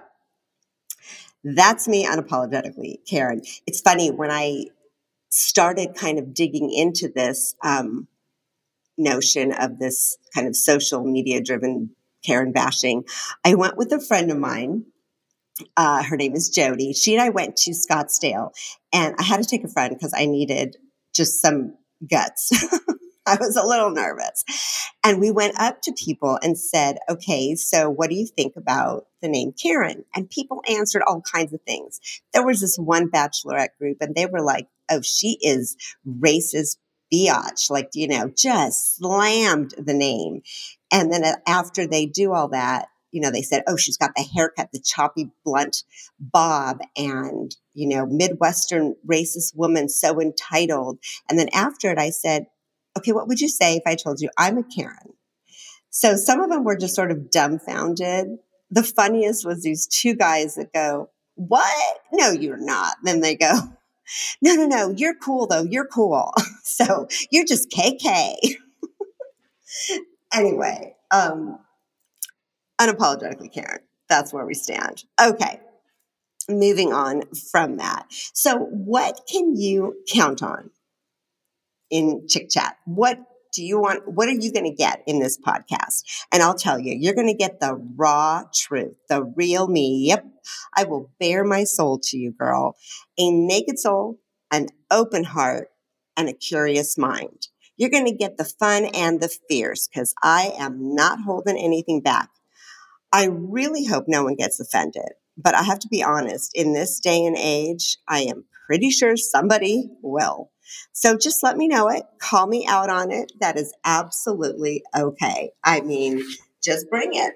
that's 1.44 1.88
me 1.88 2.06
unapologetically, 2.06 2.98
Karen. 3.08 3.42
It's 3.66 3.82
funny 3.82 4.12
when 4.12 4.32
I 4.32 4.66
started 5.30 5.96
kind 5.96 6.20
of 6.20 6.34
digging 6.34 6.74
into 6.74 7.08
this, 7.08 7.56
um, 7.64 8.08
notion 8.98 9.54
of 9.54 9.80
this 9.80 10.18
kind 10.36 10.48
of 10.48 10.56
social 10.56 11.04
media 11.04 11.42
driven 11.42 11.92
Karen 12.24 12.52
bashing, 12.52 13.06
I 13.46 13.56
went 13.56 13.78
with 13.78 13.92
a 13.94 14.02
friend 14.02 14.30
of 14.30 14.38
mine. 14.38 14.86
Uh, 15.78 16.04
her 16.04 16.18
name 16.18 16.36
is 16.36 16.50
Jody. 16.50 16.94
She 16.94 17.14
and 17.14 17.22
I 17.22 17.30
went 17.30 17.56
to 17.58 17.72
Scottsdale, 17.72 18.52
and 18.94 19.16
I 19.18 19.24
had 19.24 19.42
to 19.42 19.48
take 19.48 19.64
a 19.64 19.70
friend 19.70 19.96
because 19.96 20.14
I 20.16 20.26
needed 20.26 20.78
just 21.14 21.42
some 21.42 21.76
guts. 22.10 22.52
I 23.26 23.38
was 23.40 23.56
a 23.56 23.66
little 23.66 23.92
nervous. 23.92 24.44
And 25.04 25.20
we 25.20 25.30
went 25.30 25.60
up 25.60 25.82
to 25.84 25.94
people 25.94 26.40
and 26.42 26.58
said, 26.58 26.98
okay, 27.08 27.56
so 27.56 27.90
what 27.90 28.10
do 28.10 28.16
you 28.16 28.26
think 28.26 28.56
about 28.56 29.06
the 29.22 29.28
name 29.28 29.54
Karen? 29.54 30.04
And 30.16 30.30
people 30.30 30.64
answered 30.68 31.04
all 31.06 31.22
kinds 31.22 31.54
of 31.54 31.62
things. 31.62 32.00
There 32.34 32.46
was 32.46 32.62
this 32.62 32.78
one 32.78 33.10
bachelorette 33.10 33.78
group, 33.78 33.98
and 34.02 34.16
they 34.16 34.26
were 34.26 34.42
like, 34.42 34.68
oh, 34.90 35.02
she 35.02 35.38
is 35.42 35.78
racist 36.08 36.78
biatch, 37.14 37.70
like, 37.70 37.90
you 37.94 38.08
know, 38.08 38.32
just 38.36 38.98
slammed 38.98 39.74
the 39.78 39.94
name. 39.94 40.42
And 40.92 41.12
then 41.12 41.24
uh, 41.24 41.36
after 41.48 41.86
they 41.88 42.06
do 42.06 42.34
all 42.34 42.50
that, 42.50 42.88
you 43.12 43.22
know, 43.22 43.32
they 43.32 43.42
said, 43.42 43.64
oh, 43.68 43.76
she's 43.76 43.98
got 43.98 44.12
the 44.16 44.28
haircut, 44.36 44.70
the 44.72 44.80
choppy, 44.80 45.32
blunt 45.44 45.84
bob, 46.20 46.80
and, 46.96 47.56
you 47.74 47.88
know, 47.88 48.06
Midwestern 48.06 48.96
racist 49.10 49.56
woman, 49.56 49.90
so 49.90 50.22
entitled. 50.22 51.00
And 51.30 51.40
then 51.40 51.50
after 51.54 51.92
it, 51.92 51.98
I 51.98 52.10
said, 52.12 52.48
okay, 52.98 53.12
what 53.12 53.28
would 53.28 53.40
you 53.40 53.50
say 53.50 53.76
if 53.76 53.84
I 53.86 53.96
told 53.96 54.20
you 54.22 54.30
I'm 54.38 54.58
a 54.58 54.64
Karen? 54.64 55.14
So 55.90 56.16
some 56.16 56.40
of 56.42 56.50
them 56.50 56.64
were 56.64 56.78
just 56.78 56.96
sort 56.96 57.12
of 57.12 57.32
dumbfounded. 57.32 58.38
The 58.70 58.84
funniest 58.84 59.46
was 59.46 59.64
these 59.64 59.88
two 59.88 60.14
guys 60.14 60.56
that 60.56 60.72
go, 60.74 61.10
what? 61.36 61.98
No, 62.12 62.32
you're 62.32 62.58
not. 62.58 62.98
Then 63.04 63.22
they 63.22 63.36
go, 63.36 63.52
no, 64.42 64.54
no, 64.54 64.66
no, 64.66 64.90
you're 64.96 65.16
cool 65.16 65.48
though. 65.48 65.64
You're 65.64 65.88
cool. 65.88 66.34
so 66.64 67.08
you're 67.32 67.46
just 67.46 67.72
KK. 67.72 68.36
anyway, 70.34 70.96
um, 71.12 71.60
unapologetically 72.80 73.52
Karen. 73.54 73.82
That's 74.08 74.34
where 74.34 74.46
we 74.46 74.54
stand. 74.54 75.04
Okay. 75.22 75.60
Moving 76.48 76.94
on 76.94 77.24
from 77.52 77.78
that. 77.78 78.08
So, 78.34 78.58
what 78.58 79.22
can 79.32 79.56
you 79.56 79.96
count 80.12 80.42
on 80.42 80.72
in 81.92 82.28
Chick 82.28 82.50
Chat? 82.50 82.78
What 82.86 83.20
do 83.54 83.64
you 83.64 83.80
want? 83.80 84.12
What 84.12 84.28
are 84.30 84.34
you 84.34 84.52
going 84.52 84.66
to 84.66 84.76
get 84.76 85.04
in 85.06 85.20
this 85.20 85.38
podcast? 85.40 86.04
And 86.32 86.42
I'll 86.42 86.56
tell 86.56 86.80
you, 86.80 86.96
you're 86.98 87.14
going 87.14 87.28
to 87.28 87.36
get 87.36 87.60
the 87.60 87.76
raw 87.96 88.44
truth, 88.54 88.96
the 89.10 89.24
real 89.24 89.68
me. 89.68 90.06
Yep. 90.08 90.26
I 90.76 90.86
will 90.86 91.12
bare 91.20 91.44
my 91.44 91.66
soul 91.66 92.00
to 92.04 92.18
you, 92.18 92.32
girl. 92.32 92.76
A 93.20 93.32
naked 93.32 93.78
soul, 93.78 94.20
an 94.52 94.68
open 94.90 95.26
heart, 95.26 95.70
and 96.18 96.30
a 96.30 96.34
curious 96.34 96.98
mind. 96.98 97.48
You're 97.78 97.90
going 97.90 98.06
to 98.06 98.16
get 98.16 98.38
the 98.38 98.44
fun 98.44 98.86
and 98.94 99.22
the 99.22 99.30
fierce 99.48 99.88
because 99.88 100.14
I 100.22 100.54
am 100.60 100.96
not 100.96 101.20
holding 101.22 101.58
anything 101.58 102.02
back. 102.02 102.30
I 103.12 103.26
really 103.26 103.86
hope 103.86 104.06
no 104.08 104.24
one 104.24 104.36
gets 104.36 104.60
offended, 104.60 105.10
but 105.38 105.56
I 105.56 105.64
have 105.64 105.80
to 105.80 105.88
be 105.88 106.04
honest, 106.04 106.52
in 106.56 106.74
this 106.74 107.00
day 107.00 107.26
and 107.26 107.36
age, 107.38 107.98
I 108.08 108.22
am 108.22 108.46
pretty 108.68 108.90
sure 108.92 109.18
somebody 109.18 109.90
will. 110.02 110.52
So 110.94 111.18
just 111.18 111.42
let 111.42 111.58
me 111.58 111.68
know 111.68 111.90
it. 111.90 112.04
Call 112.20 112.46
me 112.48 112.68
out 112.68 112.90
on 112.90 113.12
it. 113.12 113.32
That 113.40 113.58
is 113.58 113.74
absolutely 113.84 114.84
okay. 114.96 115.52
I 115.64 115.82
mean, 115.82 116.24
just 116.64 116.90
bring 116.90 117.10
it. 117.14 117.34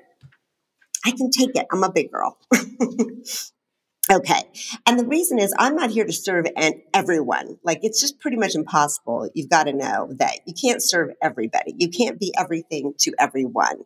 I 1.06 1.12
can 1.12 1.32
take 1.32 1.56
it. 1.56 1.66
I'm 1.72 1.84
a 1.84 1.92
big 1.92 2.12
girl. 2.12 2.38
Okay. 4.12 4.44
And 4.86 5.00
the 5.00 5.06
reason 5.06 5.40
is 5.40 5.54
I'm 5.58 5.76
not 5.76 5.90
here 5.90 6.04
to 6.04 6.12
serve 6.12 6.46
and 6.58 6.76
everyone. 6.94 7.58
Like 7.64 7.80
it's 7.84 8.02
just 8.02 8.20
pretty 8.20 8.36
much 8.36 8.54
impossible. 8.54 9.30
You've 9.34 9.50
got 9.50 9.64
to 9.64 9.74
know 9.74 10.10
that 10.18 10.40
you 10.46 10.54
can't 10.54 10.84
serve 10.84 11.12
everybody. 11.22 11.74
You 11.78 11.88
can't 11.90 12.20
be 12.20 12.34
everything 12.38 12.94
to 13.00 13.14
everyone. 13.18 13.84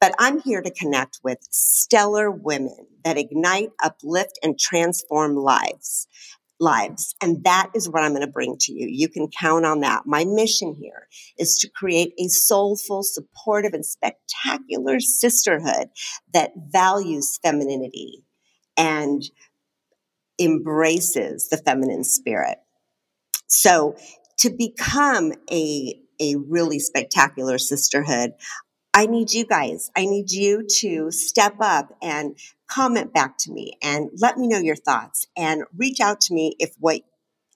But 0.00 0.14
I'm 0.18 0.40
here 0.40 0.62
to 0.62 0.70
connect 0.70 1.20
with 1.22 1.38
stellar 1.50 2.30
women 2.30 2.86
that 3.04 3.18
ignite, 3.18 3.68
uplift, 3.82 4.38
and 4.42 4.58
transform 4.58 5.36
lives. 5.36 6.08
Lives. 6.58 7.14
And 7.22 7.44
that 7.44 7.70
is 7.74 7.90
what 7.90 8.02
I'm 8.02 8.12
going 8.12 8.22
to 8.22 8.26
bring 8.26 8.56
to 8.60 8.72
you. 8.72 8.88
You 8.88 9.08
can 9.08 9.28
count 9.28 9.66
on 9.66 9.80
that. 9.80 10.06
My 10.06 10.24
mission 10.24 10.74
here 10.74 11.08
is 11.38 11.56
to 11.58 11.68
create 11.68 12.14
a 12.18 12.28
soulful, 12.28 13.02
supportive, 13.02 13.74
and 13.74 13.84
spectacular 13.84 14.98
sisterhood 14.98 15.90
that 16.32 16.52
values 16.72 17.38
femininity 17.44 18.24
and 18.78 19.24
embraces 20.40 21.48
the 21.48 21.56
feminine 21.56 22.04
spirit. 22.04 22.58
So 23.46 23.96
to 24.38 24.50
become 24.50 25.32
a, 25.50 25.94
a 26.20 26.36
really 26.36 26.78
spectacular 26.78 27.58
sisterhood, 27.58 28.32
I 28.94 29.06
need 29.06 29.32
you 29.32 29.44
guys. 29.44 29.90
I 29.96 30.06
need 30.06 30.30
you 30.30 30.66
to 30.80 31.10
step 31.10 31.56
up 31.60 31.96
and 32.02 32.36
comment 32.68 33.12
back 33.12 33.36
to 33.38 33.52
me 33.52 33.72
and 33.82 34.10
let 34.20 34.36
me 34.36 34.48
know 34.48 34.58
your 34.58 34.76
thoughts 34.76 35.26
and 35.36 35.62
reach 35.76 36.00
out 36.00 36.20
to 36.22 36.34
me 36.34 36.56
if 36.58 36.70
what 36.78 37.02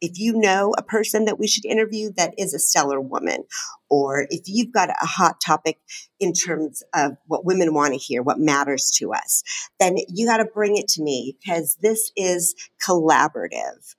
if 0.02 0.18
you 0.18 0.34
know 0.34 0.74
a 0.76 0.82
person 0.82 1.26
that 1.26 1.38
we 1.38 1.46
should 1.46 1.64
interview 1.64 2.10
that 2.16 2.34
is 2.36 2.52
a 2.52 2.58
stellar 2.58 3.00
woman, 3.00 3.44
or 3.88 4.26
if 4.30 4.42
you've 4.46 4.72
got 4.72 4.90
a 4.90 5.06
hot 5.06 5.40
topic 5.40 5.78
in 6.18 6.32
terms 6.32 6.82
of 6.92 7.12
what 7.26 7.46
women 7.46 7.72
want 7.72 7.92
to 7.94 7.98
hear, 7.98 8.20
what 8.20 8.40
matters 8.40 8.90
to 8.98 9.14
us, 9.14 9.44
then 9.78 9.96
you 10.08 10.26
got 10.26 10.38
to 10.38 10.44
bring 10.44 10.76
it 10.76 10.88
to 10.88 11.02
me 11.02 11.36
because 11.40 11.78
this 11.80 12.10
is 12.16 12.54
collaborative. 12.84 13.94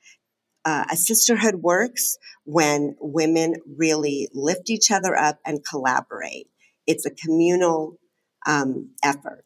Uh, 0.65 0.85
a 0.91 0.97
sisterhood 0.97 1.55
works 1.55 2.17
when 2.43 2.95
women 2.99 3.55
really 3.77 4.27
lift 4.33 4.69
each 4.69 4.91
other 4.91 5.15
up 5.15 5.39
and 5.45 5.65
collaborate. 5.65 6.47
It's 6.85 7.05
a 7.05 7.11
communal 7.11 7.97
um, 8.45 8.89
effort. 9.01 9.45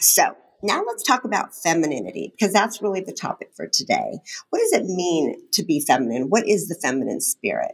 So, 0.00 0.36
now 0.62 0.82
let's 0.86 1.02
talk 1.02 1.24
about 1.24 1.54
femininity 1.54 2.32
because 2.32 2.52
that's 2.52 2.80
really 2.80 3.00
the 3.00 3.12
topic 3.12 3.50
for 3.54 3.66
today. 3.66 4.20
What 4.50 4.60
does 4.60 4.72
it 4.72 4.84
mean 4.86 5.36
to 5.52 5.64
be 5.64 5.80
feminine? 5.80 6.30
What 6.30 6.48
is 6.48 6.68
the 6.68 6.78
feminine 6.80 7.20
spirit? 7.20 7.72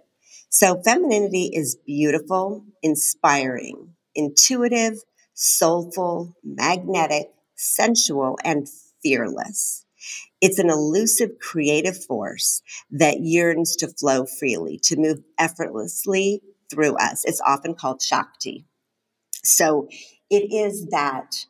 So 0.48 0.80
femininity 0.82 1.50
is 1.52 1.76
beautiful, 1.86 2.64
inspiring, 2.82 3.94
intuitive, 4.14 4.98
soulful, 5.34 6.34
magnetic, 6.42 7.30
sensual, 7.54 8.38
and 8.44 8.66
fearless. 9.02 9.84
It's 10.40 10.58
an 10.58 10.70
elusive 10.70 11.38
creative 11.40 12.02
force 12.04 12.62
that 12.90 13.20
yearns 13.20 13.76
to 13.76 13.88
flow 13.88 14.24
freely, 14.24 14.78
to 14.84 14.96
move 14.96 15.22
effortlessly 15.38 16.42
through 16.70 16.96
us. 16.96 17.24
It's 17.24 17.42
often 17.44 17.74
called 17.74 18.00
Shakti. 18.00 18.64
So 19.44 19.88
it 20.30 20.52
is 20.52 20.86
that 20.86 21.46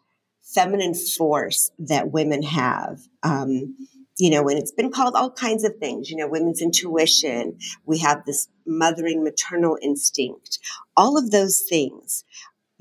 feminine 0.54 0.94
force 0.94 1.70
that 1.78 2.10
women 2.10 2.42
have. 2.42 3.00
Um, 3.22 3.76
you 4.18 4.30
know, 4.30 4.48
and 4.48 4.58
it's 4.58 4.72
been 4.72 4.90
called 4.90 5.14
all 5.14 5.30
kinds 5.30 5.62
of 5.62 5.76
things, 5.76 6.10
you 6.10 6.16
know, 6.16 6.26
women's 6.26 6.60
intuition. 6.60 7.58
We 7.84 7.98
have 7.98 8.24
this 8.24 8.48
mothering 8.66 9.22
maternal 9.22 9.78
instinct. 9.80 10.58
All 10.96 11.16
of 11.16 11.30
those 11.30 11.60
things 11.60 12.24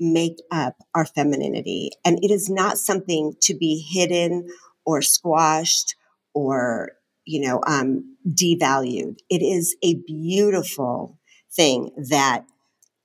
make 0.00 0.38
up 0.50 0.76
our 0.94 1.04
femininity. 1.04 1.90
And 2.04 2.18
it 2.24 2.30
is 2.30 2.48
not 2.48 2.78
something 2.78 3.34
to 3.42 3.54
be 3.54 3.78
hidden 3.78 4.48
or 4.84 5.02
squashed 5.02 5.94
or, 6.34 6.92
you 7.24 7.40
know, 7.46 7.60
um, 7.66 8.16
devalued. 8.28 9.18
It 9.30 9.42
is 9.42 9.76
a 9.82 9.94
beautiful 9.94 11.18
thing 11.52 11.90
that 11.96 12.44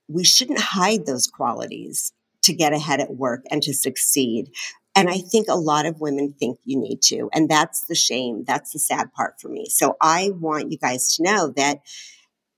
we 0.08 0.24
shouldn't 0.24 0.60
hide 0.60 1.06
those 1.06 1.26
qualities 1.26 2.12
to 2.44 2.54
get 2.54 2.72
ahead 2.72 3.00
at 3.00 3.14
work 3.14 3.42
and 3.50 3.62
to 3.62 3.74
succeed. 3.74 4.50
And 4.94 5.08
I 5.08 5.18
think 5.18 5.46
a 5.48 5.56
lot 5.56 5.86
of 5.86 6.00
women 6.00 6.34
think 6.38 6.58
you 6.64 6.78
need 6.78 7.02
to. 7.02 7.28
And 7.32 7.48
that's 7.48 7.84
the 7.84 7.94
shame. 7.94 8.44
That's 8.46 8.72
the 8.72 8.78
sad 8.78 9.12
part 9.12 9.40
for 9.40 9.48
me. 9.48 9.66
So 9.68 9.96
I 10.00 10.30
want 10.38 10.70
you 10.70 10.78
guys 10.78 11.14
to 11.16 11.22
know 11.24 11.52
that, 11.56 11.80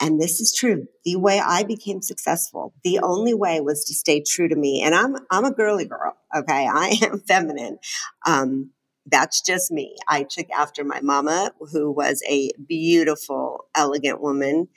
and 0.00 0.20
this 0.20 0.40
is 0.40 0.54
true, 0.54 0.86
the 1.04 1.16
way 1.16 1.40
I 1.40 1.62
became 1.62 2.02
successful, 2.02 2.74
the 2.84 3.00
only 3.02 3.32
way 3.32 3.60
was 3.60 3.84
to 3.86 3.94
stay 3.94 4.22
true 4.22 4.48
to 4.48 4.56
me. 4.56 4.82
And 4.82 4.94
I'm, 4.94 5.16
I'm 5.30 5.46
a 5.46 5.54
girly 5.54 5.86
girl. 5.86 6.16
Okay. 6.34 6.68
I 6.72 6.98
am 7.02 7.20
feminine. 7.20 7.78
Um, 8.26 8.72
that's 9.06 9.40
just 9.40 9.70
me. 9.70 9.96
I 10.08 10.24
took 10.24 10.50
after 10.50 10.84
my 10.84 11.00
mama, 11.00 11.52
who 11.72 11.90
was 11.90 12.22
a 12.28 12.50
beautiful, 12.68 13.68
elegant 13.74 14.20
woman. 14.20 14.68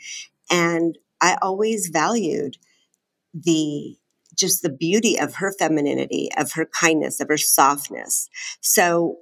And 0.51 0.97
I 1.19 1.37
always 1.41 1.89
valued 1.91 2.57
the 3.33 3.97
just 4.39 4.61
the 4.61 4.69
beauty 4.69 5.19
of 5.19 5.35
her 5.35 5.53
femininity, 5.57 6.29
of 6.37 6.53
her 6.53 6.65
kindness, 6.65 7.19
of 7.19 7.27
her 7.27 7.37
softness. 7.37 8.29
So 8.61 9.17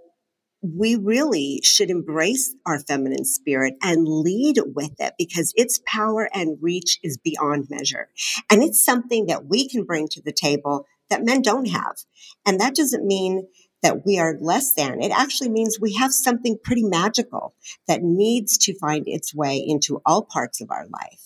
we 0.62 0.96
really 0.96 1.60
should 1.64 1.90
embrace 1.90 2.56
our 2.66 2.80
feminine 2.80 3.26
spirit 3.26 3.76
and 3.82 4.08
lead 4.08 4.60
with 4.76 4.94
it 5.00 5.14
because 5.18 5.54
its 5.56 5.80
power 5.86 6.30
and 6.34 6.58
reach 6.62 7.00
is 7.04 7.18
beyond 7.18 7.68
measure. 7.70 8.10
And 8.52 8.64
it's 8.64 8.84
something 8.84 9.28
that 9.28 9.46
we 9.46 9.70
can 9.70 9.84
bring 9.84 10.08
to 10.10 10.22
the 10.22 10.34
table 10.34 10.86
that 11.10 11.24
men 11.24 11.42
don't 11.42 11.70
have. 11.70 11.96
And 12.46 12.60
that 12.60 12.76
doesn't 12.76 13.06
mean 13.06 13.48
that 13.84 14.06
we 14.06 14.18
are 14.18 14.36
less 14.42 14.74
than. 14.74 15.02
It 15.02 15.12
actually 15.12 15.50
means 15.50 15.80
we 15.80 15.94
have 15.94 16.12
something 16.12 16.58
pretty 16.64 16.84
magical 16.84 17.54
that 17.88 18.02
needs 18.02 18.58
to 18.60 18.78
find 18.80 19.04
its 19.08 19.36
way 19.36 19.64
into 19.66 20.02
all 20.06 20.24
parts 20.24 20.60
of 20.60 20.72
our 20.72 20.88
life. 20.88 21.22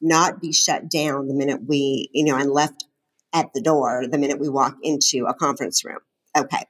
not 0.00 0.40
be 0.40 0.52
shut 0.52 0.90
down 0.90 1.28
the 1.28 1.34
minute 1.34 1.60
we, 1.66 2.08
you 2.12 2.24
know, 2.24 2.36
and 2.36 2.50
left 2.50 2.84
at 3.32 3.52
the 3.54 3.60
door 3.60 4.04
the 4.10 4.18
minute 4.18 4.40
we 4.40 4.48
walk 4.48 4.76
into 4.82 5.26
a 5.26 5.34
conference 5.34 5.84
room. 5.84 6.00
Okay. 6.36 6.64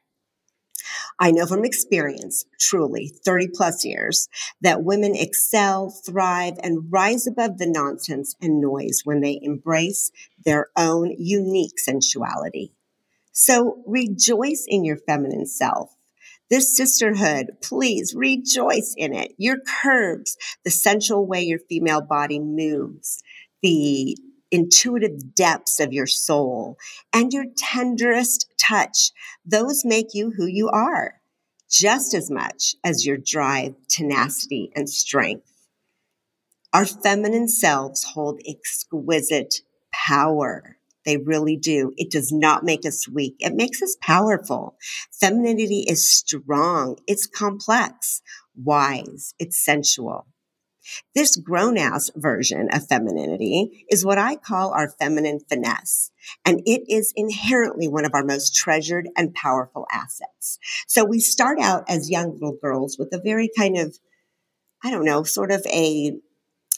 I 1.18 1.30
know 1.30 1.46
from 1.46 1.64
experience, 1.64 2.44
truly 2.58 3.08
30 3.08 3.48
plus 3.54 3.84
years, 3.84 4.28
that 4.60 4.82
women 4.82 5.14
excel, 5.14 5.90
thrive, 5.90 6.54
and 6.62 6.90
rise 6.90 7.26
above 7.26 7.58
the 7.58 7.70
nonsense 7.70 8.34
and 8.40 8.60
noise 8.60 9.02
when 9.04 9.20
they 9.20 9.38
embrace 9.42 10.10
their 10.44 10.68
own 10.76 11.14
unique 11.18 11.78
sensuality. 11.78 12.72
So 13.32 13.82
rejoice 13.86 14.64
in 14.66 14.84
your 14.84 14.96
feminine 14.96 15.46
self. 15.46 15.94
This 16.50 16.76
sisterhood, 16.76 17.52
please 17.62 18.14
rejoice 18.14 18.94
in 18.96 19.14
it. 19.14 19.32
Your 19.38 19.58
curves, 19.60 20.36
the 20.64 20.70
sensual 20.70 21.26
way 21.26 21.42
your 21.42 21.58
female 21.58 22.02
body 22.02 22.38
moves, 22.38 23.22
the 23.62 24.18
intuitive 24.52 25.34
depths 25.34 25.80
of 25.80 25.92
your 25.92 26.06
soul, 26.06 26.76
and 27.12 27.32
your 27.32 27.46
tenderest 27.56 28.46
touch, 28.60 29.10
those 29.44 29.84
make 29.84 30.14
you 30.14 30.30
who 30.36 30.46
you 30.46 30.68
are 30.68 31.14
just 31.72 32.12
as 32.12 32.30
much 32.30 32.76
as 32.84 33.06
your 33.06 33.16
drive, 33.16 33.74
tenacity, 33.88 34.70
and 34.76 34.88
strength. 34.88 35.50
Our 36.72 36.84
feminine 36.84 37.48
selves 37.48 38.04
hold 38.04 38.40
exquisite 38.46 39.62
power. 39.92 40.76
They 41.04 41.16
really 41.16 41.56
do. 41.56 41.92
It 41.96 42.10
does 42.10 42.30
not 42.30 42.62
make 42.62 42.86
us 42.86 43.08
weak. 43.08 43.36
It 43.40 43.54
makes 43.54 43.82
us 43.82 43.96
powerful. 44.00 44.76
Femininity 45.10 45.86
is 45.88 46.08
strong. 46.08 46.98
It's 47.06 47.26
complex, 47.26 48.22
wise. 48.54 49.34
It's 49.38 49.62
sensual. 49.62 50.26
This 51.14 51.36
grown 51.36 51.78
ass 51.78 52.10
version 52.16 52.68
of 52.72 52.86
femininity 52.86 53.86
is 53.90 54.04
what 54.04 54.18
I 54.18 54.36
call 54.36 54.72
our 54.72 54.88
feminine 54.88 55.40
finesse. 55.40 56.10
And 56.44 56.60
it 56.66 56.82
is 56.88 57.12
inherently 57.16 57.88
one 57.88 58.04
of 58.04 58.14
our 58.14 58.24
most 58.24 58.54
treasured 58.54 59.08
and 59.16 59.34
powerful 59.34 59.86
assets. 59.90 60.58
So 60.86 61.04
we 61.04 61.20
start 61.20 61.58
out 61.60 61.84
as 61.88 62.10
young 62.10 62.32
little 62.32 62.56
girls 62.60 62.98
with 62.98 63.12
a 63.12 63.20
very 63.20 63.50
kind 63.56 63.76
of, 63.76 63.98
I 64.82 64.90
don't 64.90 65.04
know, 65.04 65.22
sort 65.22 65.52
of 65.52 65.64
a, 65.66 66.12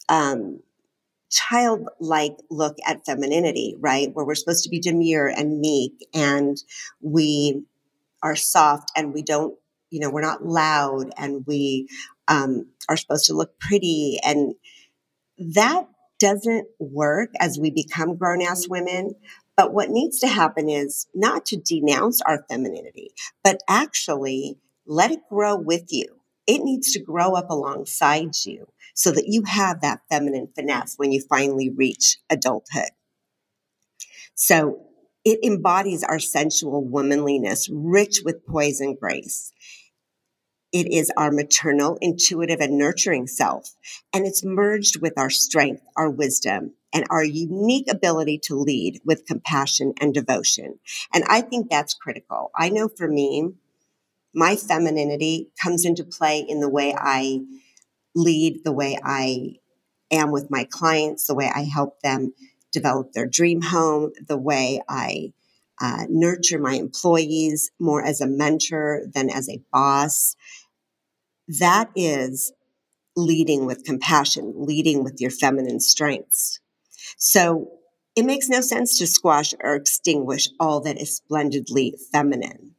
um, 0.09 0.61
childlike 1.35 2.37
look 2.49 2.77
at 2.87 3.05
femininity, 3.05 3.75
right? 3.81 4.11
Where 4.13 4.25
we're 4.25 4.37
supposed 4.37 4.65
to 4.65 4.71
be 4.71 4.79
demure 4.79 5.27
and 5.27 5.61
meek 5.61 6.07
and 6.15 6.57
we 7.01 7.65
are 8.23 8.37
soft 8.37 8.93
and 8.97 9.13
we 9.13 9.23
don't, 9.23 9.59
you 9.91 10.01
know, 10.01 10.11
we're 10.11 10.21
not 10.21 10.47
loud 10.47 11.13
and 11.17 11.45
we 11.47 11.89
um, 12.29 12.69
are 12.89 12.97
supposed 12.97 13.27
to 13.27 13.35
look 13.35 13.59
pretty. 13.59 14.19
And 14.25 14.55
that 15.39 15.89
doesn't 16.21 16.69
work 16.79 17.31
as 17.41 17.59
we 17.59 17.71
become 17.71 18.17
grown 18.17 18.43
ass 18.43 18.69
women. 18.69 19.15
But 19.57 19.73
what 19.73 19.91
needs 19.91 20.19
to 20.21 20.29
happen 20.29 20.69
is 20.69 21.07
not 21.15 21.47
to 21.47 21.57
denounce 21.57 22.21
our 22.23 22.45
femininity, 22.49 23.13
but 23.43 23.61
actually 23.69 24.59
let 24.87 25.11
it 25.11 25.21
grow 25.29 25.57
with 25.57 25.87
you. 25.91 26.07
It 26.47 26.63
needs 26.63 26.93
to 26.93 27.01
grow 27.01 27.35
up 27.35 27.51
alongside 27.51 28.35
you 28.45 28.67
so 28.95 29.11
that 29.13 29.29
you 29.29 29.43
have 29.45 29.81
that 29.81 30.01
feminine 30.11 30.49
finesse 30.55 30.95
when 30.97 31.13
you 31.13 31.23
finally 31.29 31.71
reach 31.71 32.19
adulthood. 32.29 32.91
So 34.35 34.81
it 35.25 35.41
embodies 35.43 36.05
our 36.05 36.19
sensual 36.19 36.85
womanliness, 36.85 37.69
rich 37.73 38.23
with 38.25 38.47
poise 38.47 38.81
and 38.81 38.99
grace. 38.99 39.53
It 40.75 40.93
is 40.93 41.09
our 41.17 41.31
maternal, 41.31 41.99
intuitive, 42.01 42.59
and 42.59 42.77
nurturing 42.77 43.29
self. 43.29 43.77
And 44.13 44.27
it's 44.27 44.45
merged 44.45 45.01
with 45.01 45.13
our 45.17 45.31
strength, 45.31 45.85
our 45.97 46.11
wisdom, 46.11 46.75
and 46.93 47.07
our 47.11 47.23
unique 47.23 47.87
ability 47.89 48.41
to 48.47 48.57
lead 48.57 49.01
with 49.05 49.25
compassion 49.25 49.95
and 50.01 50.13
devotion. 50.13 50.81
And 51.15 51.23
I 51.29 51.43
think 51.43 51.71
that's 51.71 51.95
critical. 51.95 52.51
I 52.57 52.71
know 52.71 52.89
for 52.89 53.07
me, 53.07 53.51
my 54.35 54.57
femininity 54.57 55.53
comes 55.63 55.85
into 55.85 56.03
play 56.03 56.41
in 56.41 56.59
the 56.59 56.69
way 56.69 56.93
I 56.99 57.43
lead, 58.17 58.65
the 58.65 58.73
way 58.73 58.99
I 59.01 59.59
am 60.11 60.33
with 60.33 60.51
my 60.51 60.67
clients, 60.69 61.29
the 61.29 61.37
way 61.37 61.53
I 61.55 61.63
help 61.63 62.01
them 62.01 62.35
develop 62.73 63.13
their 63.13 63.29
dream 63.29 63.63
home, 63.63 64.11
the 64.27 64.37
way 64.37 64.83
I 64.89 65.35
uh, 65.81 66.07
nurture 66.09 66.59
my 66.59 66.75
employees 66.75 67.71
more 67.79 68.05
as 68.05 68.21
a 68.21 68.27
mentor 68.27 69.03
than 69.13 69.31
as 69.31 69.49
a 69.49 69.63
boss. 69.73 70.37
That 71.49 71.91
is 71.95 72.53
leading 73.17 73.67
with 73.67 73.85
compassion, 73.85 74.53
leading 74.57 75.05
with 75.05 75.21
your 75.21 75.31
feminine 75.31 75.81
strengths. 75.81 76.61
So 77.17 77.71
it 78.17 78.25
makes 78.25 78.49
no 78.49 78.61
sense 78.61 78.99
to 78.99 79.07
squash 79.07 79.55
or 79.61 79.75
extinguish 79.75 80.49
all 80.59 80.81
that 80.81 81.01
is 81.01 81.17
splendidly 81.17 81.97
feminine 82.13 82.75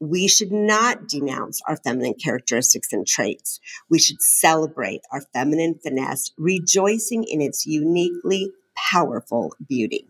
we 0.00 0.28
should 0.28 0.52
not 0.52 1.08
denounce 1.08 1.60
our 1.66 1.76
feminine 1.76 2.14
characteristics 2.14 2.92
and 2.92 3.06
traits. 3.06 3.60
We 3.88 3.98
should 3.98 4.20
celebrate 4.20 5.00
our 5.10 5.22
feminine 5.32 5.78
finesse, 5.82 6.32
rejoicing 6.36 7.24
in 7.24 7.40
its 7.40 7.66
uniquely 7.66 8.50
powerful 8.74 9.54
beauty. 9.66 10.06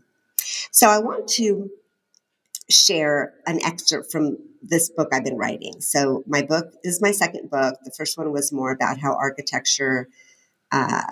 So 0.72 0.88
I 0.88 0.98
want 0.98 1.28
to 1.28 1.70
share 2.68 3.34
an 3.46 3.60
excerpt 3.64 4.10
from 4.10 4.38
this 4.62 4.90
book 4.90 5.08
I've 5.12 5.24
been 5.24 5.36
writing. 5.36 5.80
So 5.80 6.24
my 6.26 6.42
book 6.42 6.72
is 6.82 7.00
my 7.00 7.12
second 7.12 7.50
book. 7.50 7.78
The 7.84 7.92
first 7.96 8.18
one 8.18 8.32
was 8.32 8.52
more 8.52 8.72
about 8.72 8.98
how 8.98 9.14
architecture, 9.14 10.08
uh, 10.72 11.02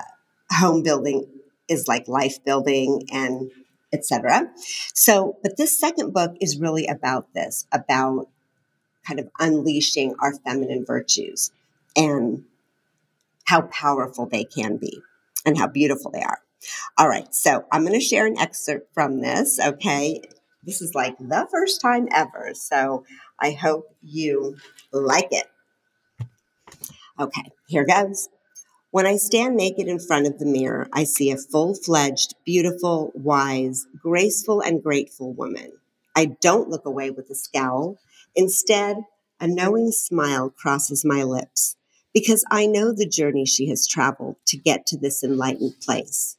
home 0.51 0.83
building 0.83 1.27
is 1.69 1.89
like 1.89 2.09
life 2.09 2.45
building 2.45 3.03
and 3.13 3.51
etc. 3.93 4.51
So, 4.93 5.39
but 5.43 5.57
this 5.57 5.79
second 5.79 6.13
book 6.13 6.33
is 6.41 6.59
really 6.59 6.87
about 6.87 7.33
this, 7.33 7.67
about 7.71 8.29
kind 9.07 9.21
of 9.21 9.31
unleashing 9.39 10.15
our 10.21 10.35
feminine 10.35 10.85
virtues 10.85 11.53
and 11.97 12.45
how 13.45 13.63
powerful 13.63 14.27
they 14.27 14.45
can 14.45 14.79
be 14.79 15.01
and 15.47 15.57
how 15.57 15.69
beautiful 15.69 16.11
they 16.11 16.23
are. 16.23 16.39
All 16.97 17.09
right, 17.09 17.33
so 17.35 17.67
I'm 17.71 17.83
going 17.83 17.99
to 17.99 18.01
share 18.01 18.27
an 18.27 18.39
excerpt 18.39 18.93
from 18.95 19.21
this, 19.21 19.61
okay? 19.61 20.23
This 20.65 20.81
is 20.81 20.95
like 20.95 21.19
the 21.19 21.47
first 21.51 21.81
time 21.81 22.09
ever, 22.11 22.53
so 22.55 23.05
I 23.39 23.53
hope 23.53 23.95
you 24.03 24.57
like 24.93 25.29
it. 25.31 25.47
Okay, 27.19 27.51
here 27.69 27.87
goes. 27.87 28.29
When 28.91 29.07
I 29.07 29.17
stand 29.17 29.57
naked 29.57 29.89
in 29.89 29.99
front 29.99 30.27
of 30.27 30.39
the 30.39 30.47
mirror, 30.47 30.89
I 30.93 31.05
see 31.05 31.31
a 31.31 31.37
full 31.37 31.75
fledged, 31.75 32.35
beautiful, 32.45 33.11
wise, 33.15 33.87
graceful, 34.01 34.61
and 34.61 34.83
grateful 34.83 35.33
woman. 35.33 35.73
I 36.17 36.37
don't 36.41 36.69
look 36.69 36.87
away 36.87 37.11
with 37.11 37.29
a 37.29 37.35
scowl. 37.35 37.99
Instead, 38.37 38.99
a 39.41 39.49
knowing 39.49 39.91
smile 39.91 40.49
crosses 40.49 41.05
my 41.05 41.25
lips 41.25 41.77
because 42.15 42.45
I 42.51 42.67
know 42.67 42.93
the 42.93 43.09
journey 43.09 43.45
she 43.45 43.69
has 43.69 43.87
traveled 43.87 44.37
to 44.47 44.57
get 44.57 44.87
to 44.87 44.97
this 44.97 45.25
enlightened 45.25 45.75
place. 45.85 46.39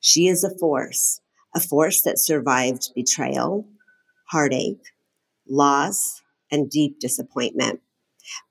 She 0.00 0.26
is 0.26 0.42
a 0.42 0.58
force, 0.58 1.20
a 1.54 1.60
force 1.60 2.02
that 2.02 2.18
survived 2.18 2.90
betrayal, 2.94 3.66
heartache, 4.30 4.92
loss, 5.48 6.22
and 6.50 6.70
deep 6.70 6.98
disappointment. 6.98 7.80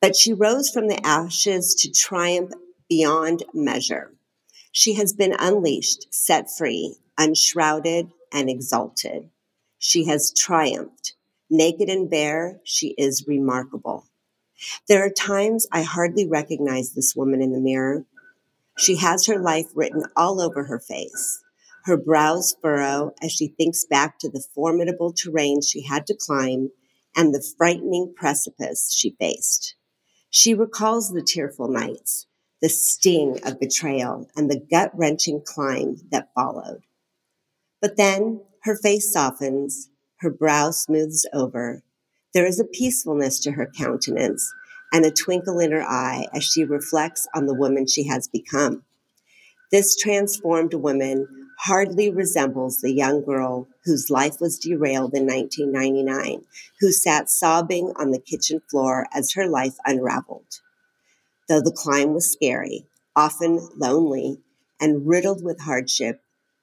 But 0.01 0.15
she 0.15 0.33
rose 0.33 0.69
from 0.69 0.87
the 0.87 1.03
ashes 1.05 1.75
to 1.75 1.91
triumph 1.91 2.51
beyond 2.89 3.43
measure. 3.53 4.13
She 4.71 4.93
has 4.95 5.13
been 5.13 5.35
unleashed, 5.37 6.13
set 6.13 6.49
free, 6.49 6.95
unshrouded, 7.17 8.11
and 8.31 8.49
exalted. 8.49 9.29
She 9.79 10.05
has 10.05 10.33
triumphed 10.33 11.15
Naked 11.53 11.89
and 11.89 12.09
bare, 12.09 12.61
she 12.63 12.95
is 12.97 13.27
remarkable. 13.27 14.05
There 14.87 15.05
are 15.05 15.09
times 15.09 15.67
I 15.69 15.81
hardly 15.81 16.25
recognize 16.25 16.93
this 16.93 17.13
woman 17.13 17.41
in 17.41 17.51
the 17.51 17.59
mirror. 17.59 18.05
She 18.77 18.95
has 18.95 19.25
her 19.25 19.37
life 19.37 19.65
written 19.75 20.05
all 20.15 20.39
over 20.39 20.63
her 20.63 20.79
face. 20.79 21.43
Her 21.86 21.98
brows 21.98 22.56
furrow 22.62 23.13
as 23.22 23.32
she 23.32 23.48
thinks 23.48 23.86
back 23.86 24.20
to 24.20 24.30
the 24.30 24.44
formidable 24.54 25.13
terrain 25.13 25.62
she 25.62 25.82
had 25.82 26.06
to 26.08 26.15
climb 26.15 26.70
and 27.15 27.34
the 27.34 27.44
frightening 27.58 28.13
precipice 28.15 28.94
she 28.94 29.15
faced. 29.20 29.76
She 30.30 30.54
recalls 30.54 31.10
the 31.10 31.24
tearful 31.24 31.67
nights, 31.67 32.28
the 32.62 32.70
sting 32.70 33.39
of 33.44 33.60
betrayal, 33.60 34.30
and 34.36 34.50
the 34.50 34.60
gut 34.60 34.91
wrenching 34.94 35.41
climb 35.46 35.98
that 36.12 36.30
followed. 36.36 36.84
But 37.82 37.98
then 37.98 38.41
her 38.63 38.76
face 38.76 39.12
softens 39.12 39.89
her 40.17 40.30
brow 40.30 40.70
smooths 40.70 41.26
over. 41.34 41.84
There 42.34 42.46
is 42.46 42.60
a 42.60 42.65
peacefulness 42.65 43.39
to 43.39 43.54
her 43.54 43.72
countenance 43.76 44.54
and 44.94 45.04
a 45.04 45.12
twinkle 45.12 45.60
in 45.60 45.72
her 45.72 45.82
eye 45.82 46.28
as 46.34 46.44
she 46.44 46.63
reflects 46.63 47.28
on 47.34 47.48
the 47.48 47.56
woman 47.56 47.88
she 47.88 48.04
has 48.08 48.28
become. 48.28 48.84
This 49.72 49.96
transformed 49.96 50.76
woman 50.76 51.40
hardly 51.65 52.10
resembles 52.10 52.78
the 52.78 52.91
young 52.91 53.24
girl 53.24 53.67
whose 53.86 54.10
life 54.10 54.41
was 54.41 54.58
derailed 54.58 55.13
in 55.13 55.28
1999, 55.28 56.43
who 56.80 56.91
sat 56.91 57.30
sobbing 57.30 57.93
on 57.97 58.10
the 58.10 58.19
kitchen 58.19 58.60
floor 58.69 59.06
as 59.13 59.34
her 59.34 59.47
life 59.47 59.76
unraveled. 59.86 60.60
Though 61.47 61.62
the 61.62 61.71
climb 61.71 62.13
was 62.13 62.32
scary, 62.32 62.88
often 63.15 63.69
lonely, 63.78 64.39
and 64.80 65.08
riddled 65.08 65.43
with 65.43 65.62
hardship, 65.62 66.21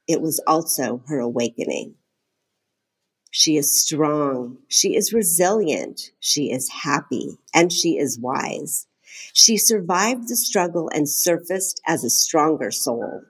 it 0.09 0.21
was 0.21 0.41
also 0.49 1.03
her 1.07 1.21
awakening. 1.21 1.95
She 3.31 3.57
is 3.57 3.81
strong. 3.81 4.59
She 4.67 4.97
is 4.97 5.13
resilient. 5.13 6.11
She 6.19 6.51
is 6.51 6.71
happy 6.83 7.39
and 7.55 7.73
she 7.73 7.99
is 7.99 8.19
wise. 8.19 8.87
She 9.33 9.59
survived 9.59 10.29
the 10.29 10.37
struggle 10.37 10.91
and 10.93 11.09
surfaced 11.09 11.81
as 11.87 12.03
a 12.03 12.11
stronger 12.11 12.73
soul. 12.73 13.23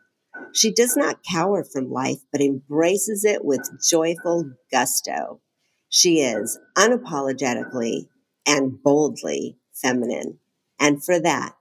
She 0.54 0.72
does 0.72 0.96
not 0.96 1.22
cower 1.28 1.64
from 1.64 1.90
life, 1.90 2.20
but 2.32 2.40
embraces 2.40 3.24
it 3.24 3.44
with 3.44 3.61
joyful 3.88 4.52
gusto. 4.70 5.40
She 5.88 6.20
is 6.20 6.58
unapologetically 6.76 8.08
and 8.46 8.82
boldly 8.82 9.56
feminine. 9.72 10.38
And 10.78 11.04
for 11.04 11.18
that, 11.20 11.54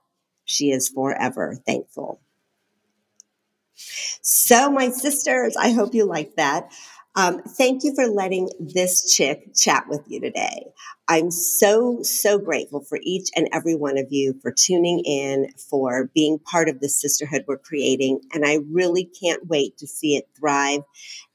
she 0.44 0.70
is 0.70 0.88
forever 0.88 1.60
thankful. 1.66 2.20
So, 4.22 4.70
my 4.70 4.90
sisters, 4.90 5.56
I 5.56 5.70
hope 5.70 5.94
you 5.94 6.04
like 6.04 6.34
that. 6.36 6.70
Um, 7.14 7.42
thank 7.42 7.82
you 7.82 7.94
for 7.94 8.06
letting 8.06 8.48
this 8.60 9.14
chick 9.14 9.54
chat 9.54 9.84
with 9.88 10.02
you 10.06 10.20
today. 10.20 10.66
I'm 11.08 11.30
so, 11.30 12.00
so 12.02 12.38
grateful 12.38 12.84
for 12.84 12.98
each 13.02 13.30
and 13.34 13.48
every 13.52 13.74
one 13.74 13.96
of 13.98 14.06
you 14.10 14.38
for 14.42 14.52
tuning 14.52 15.00
in, 15.00 15.48
for 15.70 16.10
being 16.14 16.38
part 16.38 16.68
of 16.68 16.80
the 16.80 16.88
sisterhood 16.88 17.44
we're 17.48 17.58
creating. 17.58 18.20
And 18.32 18.44
I 18.44 18.58
really 18.70 19.10
can't 19.20 19.46
wait 19.48 19.78
to 19.78 19.86
see 19.86 20.16
it 20.16 20.28
thrive 20.38 20.82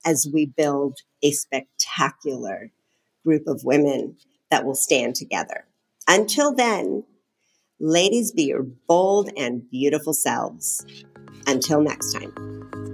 as 0.06 0.28
we 0.32 0.46
build 0.46 1.00
a 1.24 1.32
spectacular 1.32 2.72
group 3.26 3.48
of 3.48 3.64
women 3.64 4.18
that 4.52 4.66
will 4.66 4.76
stand 4.76 5.16
together. 5.16 5.66
Until 6.08 6.54
then, 6.54 7.04
ladies, 7.80 8.32
be 8.32 8.44
your 8.44 8.64
bold 8.88 9.32
and 9.36 9.70
beautiful 9.70 10.14
selves. 10.14 10.86
Until 11.48 11.82
next 11.82 12.14
time. 12.14 12.93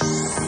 Thank 0.00 0.38
you. 0.38 0.43